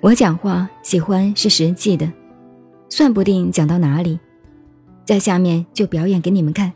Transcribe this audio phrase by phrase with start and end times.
[0.00, 2.10] 我讲话喜欢是实际的，
[2.88, 4.16] 算不定讲到哪里，
[5.04, 6.72] 在下面就表演给你们看。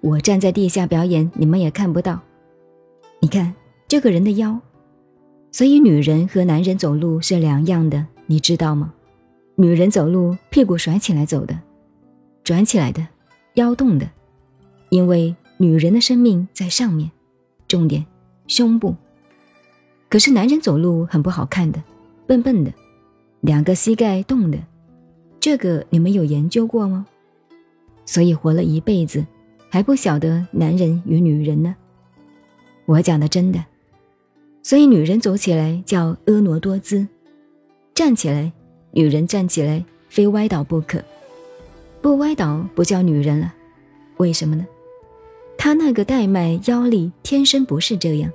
[0.00, 2.18] 我站在地下表演，你们也看不到。
[3.20, 3.54] 你看
[3.86, 4.58] 这个人的腰，
[5.52, 8.94] 所以女人和男人走路是两样的，你知道吗？
[9.56, 11.58] 女人走路屁股甩起来走的，
[12.42, 13.06] 转起来的，
[13.54, 14.08] 腰动的，
[14.88, 17.10] 因为女人的生命在上面，
[17.68, 18.06] 重点
[18.46, 18.94] 胸部。
[20.08, 21.82] 可是男人走路很不好看的，
[22.26, 22.72] 笨笨的，
[23.40, 24.58] 两个膝盖动的，
[25.40, 27.06] 这个你们有研究过吗？
[28.04, 29.24] 所以活了一辈子。
[29.68, 31.74] 还不晓得男人与女人呢，
[32.86, 33.62] 我讲的真的，
[34.62, 37.06] 所以女人走起来叫婀娜多姿，
[37.92, 38.50] 站起来，
[38.92, 41.04] 女人站起来非歪倒不可，
[42.00, 43.52] 不歪倒不叫女人了，
[44.16, 44.64] 为什么呢？
[45.58, 48.32] 她那个带脉腰力天生不是这样，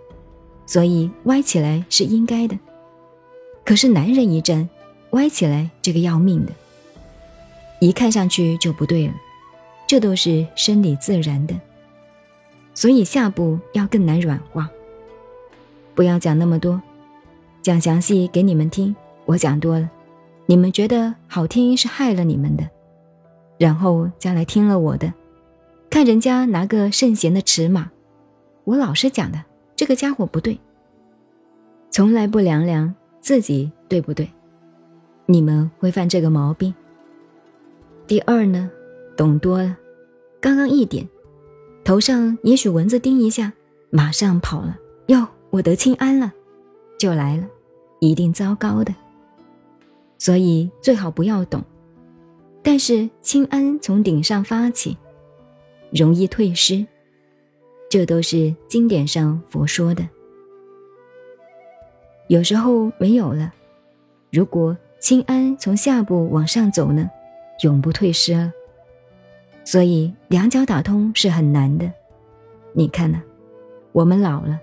[0.67, 2.55] 所以歪起来是应该的。
[3.63, 4.67] 可是男人一站，
[5.11, 6.51] 歪起来这个要命的，
[7.79, 9.13] 一看上去就不对了。
[9.87, 11.59] 这都是生理自然的，
[12.73, 14.69] 所以下部要更难软化。
[15.93, 16.81] 不要讲那么多，
[17.61, 18.95] 讲详细给你们听。
[19.25, 19.89] 我讲多了，
[20.45, 22.67] 你们觉得好听是害了你们的，
[23.57, 25.13] 然后将来听了我的，
[25.89, 27.91] 看人家拿个圣贤的尺码，
[28.63, 29.43] 我老实讲的，
[29.75, 30.57] 这个家伙不对，
[31.91, 34.27] 从来不量量自己对不对，
[35.27, 36.73] 你们会犯这个毛病。
[38.07, 38.69] 第二呢，
[39.15, 39.77] 懂多了。
[40.39, 41.07] 刚刚一点，
[41.83, 43.53] 头上也许蚊子叮一下，
[43.91, 44.77] 马上跑了。
[45.07, 46.33] 哟，我得清安了，
[46.97, 47.47] 就来了，
[47.99, 48.93] 一定糟糕的。
[50.17, 51.63] 所以最好不要懂。
[52.63, 54.97] 但是清安从顶上发起，
[55.91, 56.85] 容易退失，
[57.89, 60.07] 这都是经典上佛说的。
[62.31, 63.53] 有时候没有了，
[64.31, 67.11] 如果清安从下部往上走呢，
[67.61, 68.49] 永不退失了。
[69.65, 71.91] 所以两脚打通是很难的，
[72.71, 73.21] 你看呢？
[73.91, 74.57] 我们老了，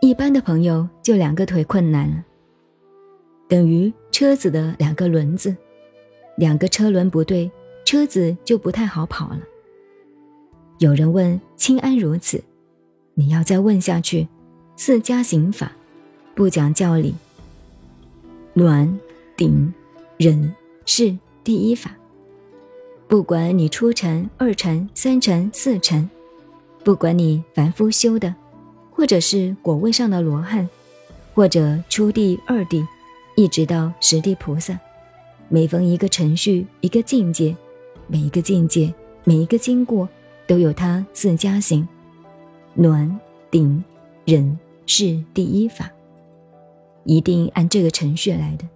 [0.00, 2.24] 一般的朋友就两个腿困难了，
[3.48, 5.56] 等于车子的两个轮子，
[6.36, 7.50] 两个车轮不对，
[7.84, 9.40] 车子就不太好跑了。
[10.78, 12.40] 有人问清安如此，
[13.14, 14.28] 你要再问下去，
[14.76, 15.72] 四家行法
[16.34, 17.14] 不讲教理，
[18.54, 18.98] 暖
[19.36, 19.72] 顶
[20.16, 20.54] 忍
[20.86, 21.94] 是第一法。
[23.06, 26.08] 不管你初禅、二禅、三禅、四禅，
[26.82, 28.34] 不管你凡夫修的，
[28.90, 30.66] 或者是果位上的罗汉，
[31.34, 32.82] 或者初地、二地，
[33.36, 34.78] 一直到十地菩萨，
[35.50, 37.54] 每逢一个程序、一个境界，
[38.06, 38.92] 每一个境界、
[39.24, 40.08] 每一个经过，
[40.46, 41.86] 都有它四加行，
[42.72, 43.20] 暖、
[43.50, 43.84] 顶、
[44.24, 45.90] 忍是第一法，
[47.04, 48.68] 一定按这个程序来的，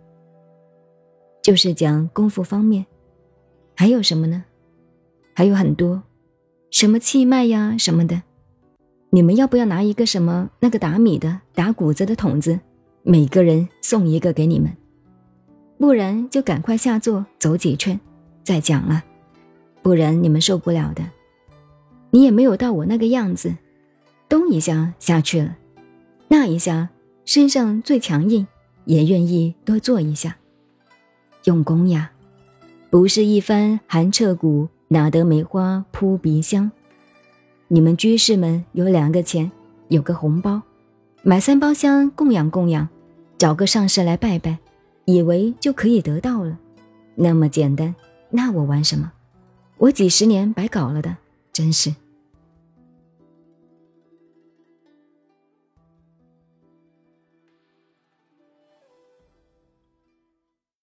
[1.42, 2.87] 就是讲功夫方面。
[3.75, 4.44] 还有什么呢？
[5.34, 6.03] 还有很多，
[6.70, 8.22] 什么气脉呀什么的，
[9.10, 12.59] 你们要不要拿一个什么那个打米的、打谷子的桶子，
[13.03, 14.75] 每个人送一个给你们，
[15.78, 18.00] 不然就赶快下座走几圈，
[18.42, 19.04] 再讲了，
[19.82, 21.04] 不然你们受不了的。
[22.10, 23.54] 你也没有到我那个样子，
[24.26, 25.56] 咚一下下去了，
[26.28, 26.88] 那一下
[27.26, 28.47] 身上最强硬，
[28.84, 30.37] 也愿意多做一下，
[31.42, 32.12] 用功呀。
[32.88, 36.70] 不是一番寒彻骨，哪得梅花扑鼻香？
[37.66, 39.50] 你们居士们有两个钱，
[39.88, 40.62] 有个红包，
[41.25, 42.88] 买三包香供养供养，
[43.36, 44.59] 找个上师来拜拜，
[45.04, 46.56] 以为就可以得到了，
[47.16, 47.92] 那么简单？
[48.31, 49.10] 那我玩什么？
[49.78, 51.16] 我几十年白搞了的，
[51.53, 51.92] 真是。